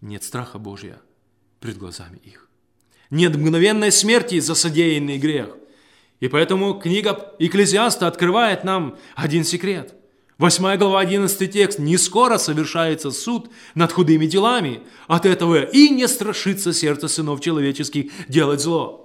нет 0.00 0.22
страха 0.22 0.58
Божия 0.58 1.00
пред 1.58 1.78
глазами 1.78 2.18
их. 2.22 2.48
нет 3.10 3.36
мгновенной 3.36 3.92
смерти 3.92 4.40
за 4.40 4.54
содеянный 4.54 5.18
грех. 5.18 5.56
И 6.20 6.28
поэтому 6.28 6.78
книга 6.78 7.34
Экклезиаста 7.40 8.06
открывает 8.06 8.64
нам 8.64 8.96
один 9.16 9.44
секрет. 9.44 9.94
8 10.38 10.76
глава, 10.76 11.00
11 11.00 11.52
текст. 11.52 11.78
«Не 11.78 11.96
скоро 11.96 12.38
совершается 12.38 13.10
суд 13.10 13.50
над 13.74 13.92
худыми 13.92 14.26
делами, 14.26 14.80
от 15.06 15.26
этого 15.26 15.62
и 15.62 15.88
не 15.90 16.08
страшится 16.08 16.72
сердце 16.72 17.08
сынов 17.08 17.40
человеческих 17.40 18.10
делать 18.28 18.60
зло». 18.60 19.02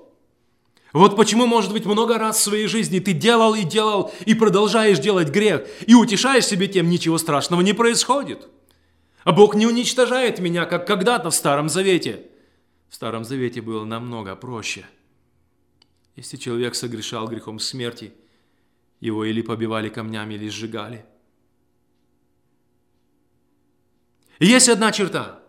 Вот 0.94 1.18
почему, 1.18 1.46
может 1.46 1.74
быть, 1.74 1.86
много 1.86 2.18
раз 2.18 2.38
в 2.38 2.44
своей 2.44 2.68
жизни 2.68 3.00
ты 3.00 3.14
делал 3.14 3.54
и 3.56 3.64
делал, 3.64 4.12
и 4.26 4.34
продолжаешь 4.34 5.00
делать 5.00 5.30
грех, 5.30 5.68
и 5.86 5.94
утешаешь 5.94 6.46
себе 6.46 6.68
тем, 6.68 6.90
ничего 6.90 7.18
страшного 7.18 7.62
не 7.62 7.74
происходит. 7.74 8.48
А 9.24 9.34
Бог 9.34 9.54
не 9.54 9.68
уничтожает 9.68 10.40
меня, 10.40 10.66
как 10.66 10.88
когда-то 10.88 11.30
в 11.30 11.36
Старом 11.36 11.68
Завете. 11.68 12.26
В 12.90 12.96
Старом 12.96 13.26
Завете 13.26 13.62
было 13.62 13.84
намного 13.84 14.36
проще. 14.38 14.86
Если 16.16 16.38
человек 16.38 16.74
согрешал 16.74 17.28
грехом 17.28 17.60
смерти, 17.60 18.14
его 19.02 19.26
или 19.26 19.42
побивали 19.42 19.90
камнями, 19.90 20.36
или 20.36 20.48
сжигали. 20.48 21.06
Есть 24.40 24.70
одна 24.70 24.92
черта– 24.92 25.40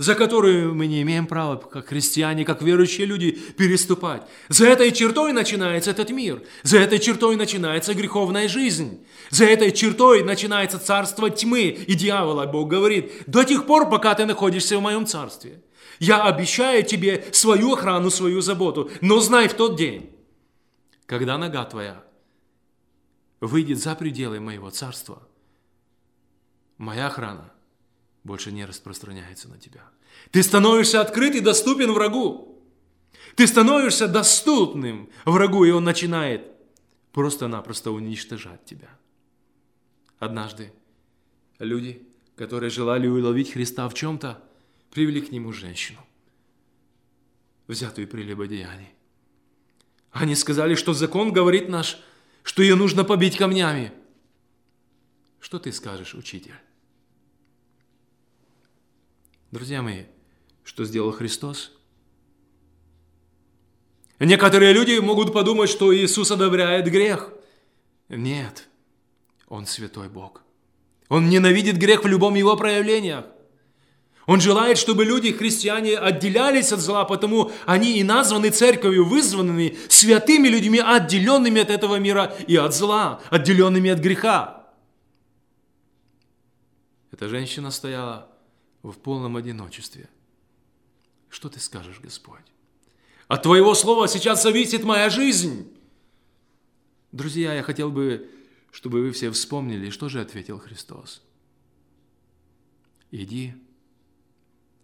за 0.00 0.14
которую 0.14 0.74
мы 0.74 0.86
не 0.86 1.02
имеем 1.02 1.26
права, 1.26 1.56
как 1.56 1.88
христиане, 1.88 2.46
как 2.46 2.62
верующие 2.62 3.06
люди, 3.06 3.32
переступать. 3.32 4.22
За 4.48 4.66
этой 4.66 4.92
чертой 4.92 5.34
начинается 5.34 5.90
этот 5.90 6.08
мир. 6.08 6.42
За 6.62 6.78
этой 6.78 6.98
чертой 6.98 7.36
начинается 7.36 7.92
греховная 7.92 8.48
жизнь. 8.48 9.04
За 9.28 9.44
этой 9.44 9.72
чертой 9.72 10.24
начинается 10.24 10.78
царство 10.78 11.28
тьмы 11.28 11.64
и 11.64 11.92
дьявола. 11.92 12.46
Бог 12.46 12.70
говорит, 12.70 13.12
до 13.26 13.44
тех 13.44 13.66
пор, 13.66 13.90
пока 13.90 14.14
ты 14.14 14.24
находишься 14.24 14.78
в 14.78 14.80
моем 14.80 15.04
царстве. 15.04 15.62
Я 15.98 16.22
обещаю 16.22 16.82
тебе 16.82 17.22
свою 17.32 17.74
охрану, 17.74 18.08
свою 18.08 18.40
заботу, 18.40 18.90
но 19.02 19.20
знай 19.20 19.48
в 19.48 19.52
тот 19.52 19.76
день, 19.76 20.08
когда 21.04 21.36
нога 21.36 21.62
твоя 21.66 22.02
выйдет 23.42 23.78
за 23.78 23.94
пределы 23.94 24.40
моего 24.40 24.70
царства, 24.70 25.28
моя 26.78 27.08
охрана– 27.08 27.52
больше 28.24 28.52
не 28.52 28.64
распространяется 28.64 29.48
на 29.48 29.58
тебя. 29.58 29.82
Ты 30.30 30.42
становишься 30.42 31.00
открыт 31.00 31.34
и 31.34 31.40
доступен 31.40 31.92
врагу. 31.92 32.62
Ты 33.36 33.46
становишься 33.46 34.08
доступным 34.08 35.08
врагу, 35.24 35.64
и 35.64 35.70
он 35.70 35.84
начинает 35.84 36.50
просто-напросто 37.12 37.90
уничтожать 37.90 38.64
тебя. 38.64 38.88
Однажды 40.18 40.72
люди, 41.58 42.06
которые 42.36 42.70
желали 42.70 43.06
уловить 43.06 43.52
Христа 43.52 43.88
в 43.88 43.94
чем-то, 43.94 44.42
привели 44.90 45.20
к 45.20 45.30
нему 45.30 45.52
женщину, 45.52 46.00
взятую 47.68 48.06
при 48.08 48.22
прелюбодеянии. 48.22 48.92
Они 50.10 50.34
сказали, 50.34 50.74
что 50.74 50.92
закон 50.92 51.32
говорит 51.32 51.68
наш, 51.68 51.98
что 52.42 52.62
ее 52.62 52.74
нужно 52.74 53.04
побить 53.04 53.36
камнями. 53.36 53.92
Что 55.38 55.58
ты 55.58 55.72
скажешь, 55.72 56.14
учитель? 56.14 56.54
Друзья 59.50 59.82
мои, 59.82 60.04
что 60.62 60.84
сделал 60.84 61.10
Христос? 61.10 61.72
Некоторые 64.20 64.72
люди 64.72 64.96
могут 65.00 65.32
подумать, 65.32 65.68
что 65.68 65.94
Иисус 65.96 66.30
одобряет 66.30 66.86
грех. 66.86 67.32
Нет, 68.08 68.68
Он 69.48 69.66
святой 69.66 70.08
Бог. 70.08 70.42
Он 71.08 71.28
ненавидит 71.28 71.78
грех 71.78 72.04
в 72.04 72.06
любом 72.06 72.36
его 72.36 72.56
проявлении. 72.56 73.24
Он 74.26 74.40
желает, 74.40 74.78
чтобы 74.78 75.04
люди, 75.04 75.32
христиане, 75.32 75.98
отделялись 75.98 76.72
от 76.72 76.78
зла, 76.78 77.04
потому 77.04 77.50
они 77.66 77.98
и 77.98 78.04
названы 78.04 78.50
церковью, 78.50 79.04
вызванными 79.04 79.76
святыми 79.88 80.46
людьми, 80.46 80.78
отделенными 80.78 81.60
от 81.60 81.70
этого 81.70 81.96
мира 81.96 82.32
и 82.46 82.54
от 82.54 82.72
зла, 82.72 83.20
отделенными 83.30 83.90
от 83.90 83.98
греха. 83.98 84.68
Эта 87.10 87.28
женщина 87.28 87.72
стояла 87.72 88.29
в 88.82 88.92
полном 88.92 89.36
одиночестве. 89.36 90.08
Что 91.28 91.48
ты 91.48 91.60
скажешь, 91.60 92.00
Господь? 92.00 92.40
От 93.28 93.42
Твоего 93.42 93.74
Слова 93.74 94.08
сейчас 94.08 94.42
зависит 94.42 94.82
моя 94.82 95.10
жизнь. 95.10 95.72
Друзья, 97.12 97.54
я 97.54 97.62
хотел 97.62 97.90
бы, 97.90 98.28
чтобы 98.70 99.02
вы 99.02 99.12
все 99.12 99.30
вспомнили, 99.30 99.90
что 99.90 100.08
же 100.08 100.20
ответил 100.20 100.58
Христос. 100.58 101.22
Иди 103.10 103.54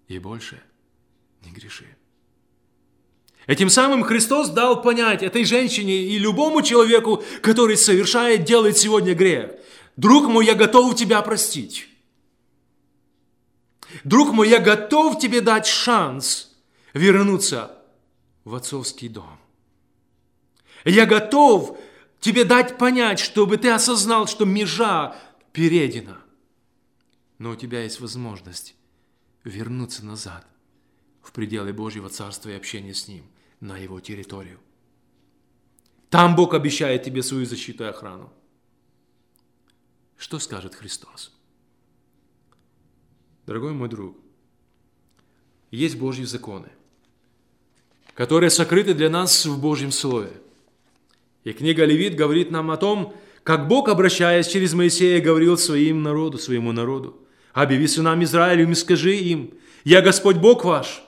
и 0.08 0.18
больше 0.18 0.62
не 1.44 1.50
греши. 1.50 1.86
Этим 3.46 3.70
самым 3.70 4.02
Христос 4.02 4.50
дал 4.50 4.82
понять 4.82 5.22
этой 5.22 5.44
женщине 5.44 5.96
и 5.96 6.18
любому 6.18 6.62
человеку, 6.62 7.22
который 7.42 7.76
совершает, 7.76 8.44
делает 8.44 8.76
сегодня 8.76 9.14
грех. 9.14 9.52
Друг 9.96 10.28
мой, 10.28 10.44
я 10.46 10.54
готов 10.54 10.96
тебя 10.96 11.22
простить. 11.22 11.88
Друг 14.06 14.32
мой, 14.32 14.48
я 14.48 14.60
готов 14.60 15.18
тебе 15.18 15.40
дать 15.40 15.66
шанс 15.66 16.56
вернуться 16.94 17.76
в 18.44 18.54
отцовский 18.54 19.08
дом. 19.08 19.40
Я 20.84 21.06
готов 21.06 21.76
тебе 22.20 22.44
дать 22.44 22.78
понять, 22.78 23.18
чтобы 23.18 23.56
ты 23.56 23.68
осознал, 23.68 24.28
что 24.28 24.44
межа 24.44 25.16
передена. 25.52 26.18
Но 27.38 27.50
у 27.50 27.56
тебя 27.56 27.82
есть 27.82 27.98
возможность 27.98 28.76
вернуться 29.42 30.06
назад 30.06 30.46
в 31.20 31.32
пределы 31.32 31.72
Божьего 31.72 32.08
Царства 32.08 32.50
и 32.50 32.54
общения 32.54 32.94
с 32.94 33.08
Ним 33.08 33.24
на 33.58 33.76
Его 33.76 33.98
территорию. 33.98 34.60
Там 36.10 36.36
Бог 36.36 36.54
обещает 36.54 37.02
тебе 37.02 37.24
свою 37.24 37.44
защиту 37.44 37.82
и 37.82 37.88
охрану. 37.88 38.32
Что 40.16 40.38
скажет 40.38 40.76
Христос? 40.76 41.35
Дорогой 43.46 43.72
мой 43.74 43.88
друг, 43.88 44.16
есть 45.70 45.96
Божьи 45.96 46.24
законы, 46.24 46.66
которые 48.14 48.50
сокрыты 48.50 48.92
для 48.92 49.08
нас 49.08 49.46
в 49.46 49.60
Божьем 49.60 49.92
Слове. 49.92 50.32
И 51.44 51.52
книга 51.52 51.84
Левит 51.84 52.16
говорит 52.16 52.50
нам 52.50 52.72
о 52.72 52.76
том, 52.76 53.14
как 53.44 53.68
Бог, 53.68 53.88
обращаясь 53.88 54.48
через 54.48 54.74
Моисея, 54.74 55.20
говорил 55.20 55.56
своим 55.56 56.02
народу, 56.02 56.38
своему 56.38 56.72
народу. 56.72 57.20
«Объяви 57.52 57.86
сынам 57.86 58.22
Израилю 58.24 58.68
и 58.68 58.74
скажи 58.74 59.14
им, 59.14 59.54
«Я 59.84 60.02
Господь 60.02 60.36
Бог 60.36 60.64
ваш, 60.64 61.04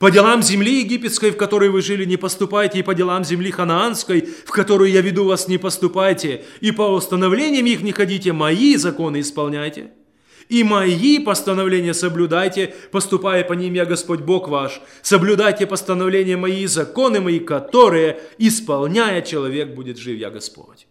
по 0.00 0.10
делам 0.10 0.42
земли 0.42 0.80
египетской, 0.80 1.30
в 1.30 1.36
которой 1.36 1.68
вы 1.70 1.82
жили, 1.82 2.04
не 2.04 2.16
поступайте, 2.16 2.80
и 2.80 2.82
по 2.82 2.96
делам 2.96 3.24
земли 3.24 3.52
ханаанской, 3.52 4.22
в 4.44 4.50
которую 4.50 4.90
я 4.90 5.02
веду 5.02 5.24
вас, 5.24 5.46
не 5.46 5.56
поступайте, 5.56 6.44
и 6.60 6.72
по 6.72 6.92
установлениям 6.92 7.64
их 7.64 7.82
не 7.82 7.92
ходите, 7.92 8.32
мои 8.32 8.74
законы 8.74 9.20
исполняйте» 9.20 9.92
и 10.48 10.62
мои 10.62 11.18
постановления 11.18 11.94
соблюдайте, 11.94 12.74
поступая 12.92 13.44
по 13.44 13.52
ним 13.52 13.74
я 13.74 13.84
Господь 13.84 14.20
Бог 14.20 14.48
ваш. 14.48 14.80
Соблюдайте 15.02 15.66
постановления 15.66 16.36
мои, 16.36 16.66
законы 16.66 17.20
мои, 17.20 17.40
которые, 17.40 18.20
исполняя, 18.38 19.22
человек 19.22 19.74
будет 19.74 19.98
жив, 19.98 20.18
я 20.18 20.30
Господь. 20.30 20.86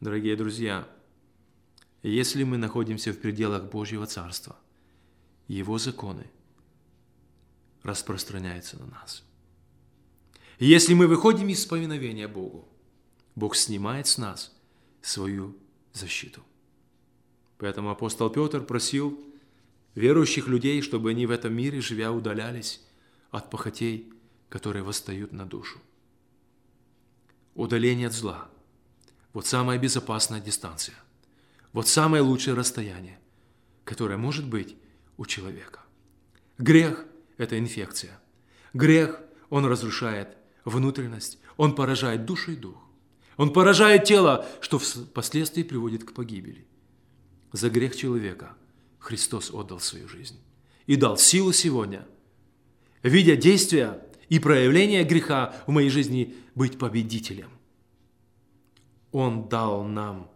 Дорогие 0.00 0.36
друзья, 0.36 0.86
если 2.02 2.44
мы 2.44 2.56
находимся 2.56 3.12
в 3.12 3.18
пределах 3.18 3.64
Божьего 3.64 4.06
Царства, 4.06 4.56
Его 5.48 5.78
законы 5.78 6.26
распространяются 7.82 8.78
на 8.78 8.86
нас. 8.86 9.24
если 10.60 10.94
мы 10.94 11.06
выходим 11.06 11.48
из 11.48 11.64
повиновения 11.66 12.28
Богу, 12.28 12.68
Бог 13.34 13.54
снимает 13.54 14.06
с 14.08 14.18
нас 14.18 14.52
свою 15.00 15.56
защиту. 15.92 16.42
Поэтому 17.58 17.90
апостол 17.90 18.30
Петр 18.30 18.62
просил 18.64 19.18
верующих 19.94 20.46
людей, 20.46 20.80
чтобы 20.80 21.10
они 21.10 21.26
в 21.26 21.30
этом 21.30 21.52
мире, 21.52 21.80
живя, 21.80 22.12
удалялись 22.12 22.80
от 23.30 23.50
похотей, 23.50 24.12
которые 24.48 24.82
восстают 24.82 25.32
на 25.32 25.44
душу. 25.44 25.78
Удаление 27.54 28.06
от 28.06 28.12
зла. 28.12 28.48
Вот 29.32 29.46
самая 29.46 29.78
безопасная 29.78 30.40
дистанция. 30.40 30.94
Вот 31.72 31.88
самое 31.88 32.22
лучшее 32.22 32.54
расстояние, 32.54 33.18
которое 33.84 34.16
может 34.16 34.46
быть 34.46 34.76
у 35.16 35.26
человека. 35.26 35.80
Грех– 36.56 37.04
это 37.36 37.58
инфекция. 37.58 38.18
Грех, 38.72 39.20
он 39.50 39.66
разрушает 39.66 40.36
внутренность, 40.64 41.38
он 41.56 41.74
поражает 41.74 42.24
душу 42.24 42.52
и 42.52 42.56
дух. 42.56 42.76
Он 43.36 43.52
поражает 43.52 44.04
тело, 44.04 44.46
что 44.60 44.78
впоследствии 44.78 45.62
приводит 45.62 46.04
к 46.04 46.12
погибели. 46.12 46.66
За 47.52 47.70
грех 47.70 47.96
человека 47.96 48.56
Христос 48.98 49.50
отдал 49.50 49.80
свою 49.80 50.08
жизнь 50.08 50.38
и 50.86 50.96
дал 50.96 51.16
силу 51.16 51.52
сегодня, 51.52 52.06
видя 53.02 53.36
действия 53.36 54.04
и 54.28 54.38
проявления 54.38 55.04
греха 55.04 55.54
в 55.66 55.70
моей 55.70 55.90
жизни, 55.90 56.34
быть 56.54 56.78
победителем. 56.78 57.50
Он 59.12 59.48
дал 59.48 59.84
нам 59.84 60.30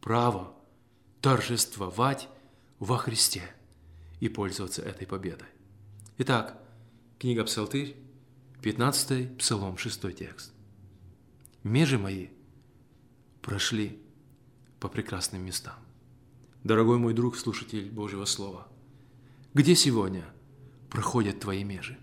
право 0.00 0.54
торжествовать 1.20 2.28
во 2.78 2.98
Христе 2.98 3.42
и 4.18 4.28
пользоваться 4.28 4.82
этой 4.82 5.06
победой. 5.06 5.48
Итак, 6.18 6.60
Книга 7.18 7.44
Псалтырь, 7.44 7.96
15 8.62 9.38
Псалом, 9.38 9.78
6 9.78 10.16
текст. 10.16 10.52
«Межи 11.62 11.98
мои 11.98 12.28
прошли 13.40 14.00
по 14.80 14.88
прекрасным 14.88 15.44
местам». 15.44 15.81
Дорогой 16.64 16.98
мой 16.98 17.12
друг, 17.12 17.36
слушатель 17.36 17.90
Божьего 17.90 18.24
Слова, 18.24 18.68
где 19.52 19.74
сегодня 19.74 20.24
проходят 20.90 21.40
твои 21.40 21.64
межи? 21.64 21.98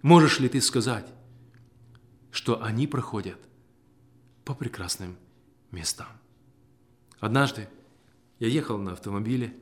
Можешь 0.00 0.40
ли 0.40 0.48
ты 0.48 0.62
сказать, 0.62 1.06
что 2.30 2.62
они 2.62 2.86
проходят 2.86 3.36
по 4.46 4.54
прекрасным 4.54 5.16
местам? 5.70 6.08
Однажды 7.18 7.68
я 8.38 8.48
ехал 8.48 8.78
на 8.78 8.92
автомобиле, 8.92 9.52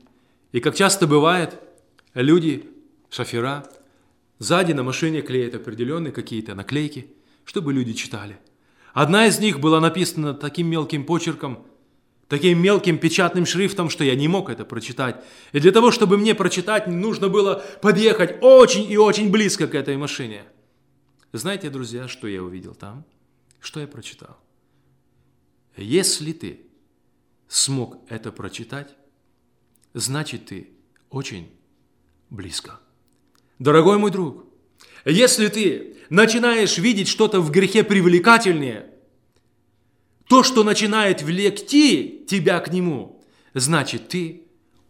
и, 0.53 0.61
как 0.61 0.73
часто 0.73 1.05
бывает, 1.05 1.59
люди, 2.13 2.69
шофера, 3.09 3.69
сзади 4.37 4.71
на 4.71 4.83
машине 4.83 5.21
клеят 5.21 5.55
определенные 5.55 6.13
какие-то 6.13 6.55
наклейки, 6.55 7.11
чтобы 7.43 7.73
люди 7.73 7.91
читали. 7.91 8.39
Одна 8.93 9.25
из 9.25 9.37
них 9.39 9.59
была 9.59 9.81
написана 9.81 10.33
таким 10.33 10.67
мелким 10.67 11.05
почерком, 11.05 11.65
таким 12.29 12.61
мелким 12.61 12.97
печатным 12.97 13.45
шрифтом, 13.45 13.89
что 13.89 14.03
я 14.03 14.15
не 14.15 14.27
мог 14.27 14.49
это 14.49 14.63
прочитать. 14.63 15.21
И 15.51 15.59
для 15.59 15.71
того, 15.71 15.91
чтобы 15.91 16.17
мне 16.17 16.35
прочитать, 16.35 16.87
нужно 16.87 17.27
было 17.27 17.65
подъехать 17.81 18.37
очень 18.41 18.89
и 18.89 18.97
очень 18.97 19.29
близко 19.31 19.67
к 19.67 19.75
этой 19.75 19.97
машине. 19.97 20.43
Знаете, 21.33 21.69
друзья, 21.69 22.07
что 22.07 22.27
я 22.27 22.41
увидел 22.41 22.75
там? 22.75 23.03
Что 23.59 23.79
я 23.81 23.87
прочитал? 23.87 24.37
Если 25.75 26.31
ты 26.31 26.61
смог 27.47 27.97
это 28.09 28.31
прочитать, 28.31 28.95
значит 29.93 30.45
ты 30.45 30.69
очень 31.09 31.49
близко. 32.29 32.79
Дорогой 33.57 33.97
мой 33.97 34.11
друг, 34.11 34.45
если 35.03 35.47
ты 35.47 35.97
начинаешь 36.09 36.77
видеть 36.77 37.07
что-то 37.07 37.41
в 37.41 37.49
грехе 37.49 37.83
привлекательнее, 37.83 38.91
то, 40.29 40.43
что 40.43 40.63
начинает 40.63 41.21
влекти 41.21 42.25
тебя 42.29 42.61
к 42.61 42.71
нему, 42.71 43.21
значит 43.53 44.07
ты 44.07 44.43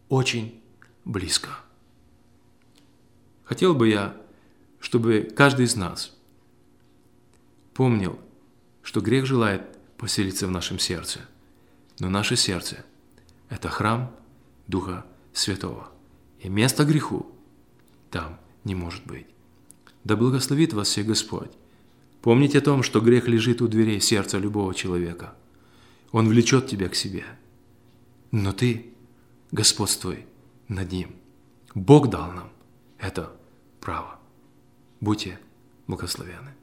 очень 0.08 0.62
близко. 1.04 1.48
Хотел 3.42 3.74
бы 3.74 3.88
я, 3.88 4.16
чтобы 4.78 5.28
каждый 5.34 5.64
из 5.64 5.74
нас 5.74 6.16
помнил, 7.74 8.20
что 8.82 9.00
грех 9.00 9.26
желает 9.26 9.62
поселиться 9.96 10.46
в 10.46 10.52
нашем 10.52 10.78
сердце– 10.78 11.18
но 12.00 12.08
наше 12.08 12.34
сердце– 12.34 12.84
это 13.50 13.68
храм 13.68 14.10
Духа 14.66 15.04
Святого. 15.34 15.92
И 16.40 16.48
место 16.48 16.84
греху 16.84 17.30
там 18.10 18.40
не 18.64 18.74
может 18.74 19.06
быть. 19.06 19.26
Да 20.02 20.16
благословит 20.16 20.72
вас 20.72 20.88
всех 20.88 21.06
Господь. 21.06 21.50
Помните 22.22 22.58
о 22.58 22.62
том, 22.62 22.82
что 22.82 23.00
грех 23.00 23.28
лежит 23.28 23.62
у 23.62 23.68
дверей 23.68 24.00
сердца 24.00 24.38
любого 24.38 24.74
человека. 24.74 25.34
Он 26.12 26.28
влечет 26.28 26.66
тебя 26.66 26.88
к 26.88 26.94
себе. 26.94 27.24
Но 28.30 28.52
ты 28.52 28.92
господствуй 29.52 30.26
над 30.68 30.92
ним. 30.92 31.16
Бог 31.74 32.10
дал 32.10 32.32
нам 32.32 32.52
это 32.98 33.32
право. 33.80 34.18
Будьте 35.00 35.38
благословены. 35.86 36.54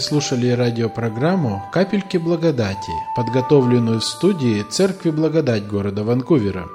Слушали 0.00 0.48
радиопрограмму 0.48 1.62
«Капельки 1.72 2.16
благодати», 2.16 2.92
подготовленную 3.14 4.00
в 4.00 4.04
студии 4.04 4.62
Церкви 4.62 5.10
Благодать 5.10 5.66
города 5.66 6.04
Ванкувера. 6.04 6.68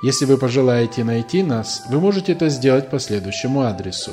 Если 0.00 0.26
вы 0.26 0.38
пожелаете 0.38 1.02
найти 1.02 1.42
нас, 1.42 1.82
вы 1.90 1.98
можете 1.98 2.32
это 2.32 2.48
сделать 2.48 2.88
по 2.88 3.00
следующему 3.00 3.62
адресу. 3.62 4.12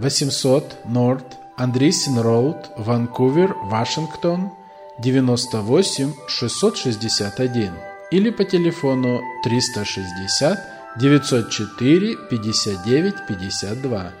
800 0.00 0.78
North 0.86 1.34
Андрисин 1.56 2.18
Роуд, 2.18 2.56
Ванкувер, 2.76 3.54
Вашингтон, 3.62 4.50
98 4.98 6.12
661 6.26 7.72
или 8.10 8.30
по 8.30 8.44
телефону 8.44 9.20
360 9.44 10.58
904 10.98 12.16
59 12.30 13.14
52. 13.28 14.12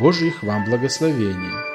Божьих 0.00 0.42
вам 0.42 0.64
благословений! 0.64 1.73